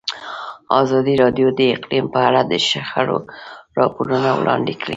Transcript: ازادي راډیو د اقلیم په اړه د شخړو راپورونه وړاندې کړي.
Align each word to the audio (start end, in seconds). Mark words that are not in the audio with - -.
ازادي 0.81 1.13
راډیو 1.23 1.47
د 1.59 1.61
اقلیم 1.75 2.05
په 2.13 2.19
اړه 2.27 2.41
د 2.45 2.53
شخړو 2.67 3.17
راپورونه 3.77 4.29
وړاندې 4.39 4.73
کړي. 4.81 4.89